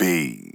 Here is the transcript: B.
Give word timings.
B. 0.00 0.49